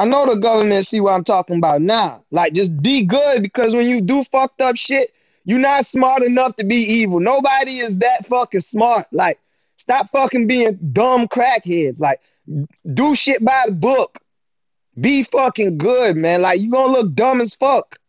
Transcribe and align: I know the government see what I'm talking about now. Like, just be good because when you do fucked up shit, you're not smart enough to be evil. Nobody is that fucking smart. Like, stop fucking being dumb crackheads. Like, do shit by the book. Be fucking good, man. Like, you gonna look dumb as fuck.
I 0.00 0.06
know 0.06 0.24
the 0.24 0.40
government 0.40 0.86
see 0.86 0.98
what 0.98 1.12
I'm 1.12 1.24
talking 1.24 1.58
about 1.58 1.82
now. 1.82 2.24
Like, 2.30 2.54
just 2.54 2.74
be 2.74 3.04
good 3.04 3.42
because 3.42 3.74
when 3.74 3.86
you 3.86 4.00
do 4.00 4.24
fucked 4.24 4.62
up 4.62 4.78
shit, 4.78 5.10
you're 5.44 5.58
not 5.58 5.84
smart 5.84 6.22
enough 6.22 6.56
to 6.56 6.64
be 6.64 6.76
evil. 6.76 7.20
Nobody 7.20 7.80
is 7.80 7.98
that 7.98 8.24
fucking 8.24 8.60
smart. 8.60 9.08
Like, 9.12 9.38
stop 9.76 10.08
fucking 10.08 10.46
being 10.46 10.78
dumb 10.94 11.28
crackheads. 11.28 12.00
Like, 12.00 12.22
do 12.90 13.14
shit 13.14 13.44
by 13.44 13.64
the 13.66 13.72
book. 13.72 14.18
Be 14.98 15.22
fucking 15.22 15.76
good, 15.76 16.16
man. 16.16 16.40
Like, 16.40 16.60
you 16.60 16.70
gonna 16.70 16.92
look 16.92 17.12
dumb 17.12 17.42
as 17.42 17.54
fuck. 17.54 17.99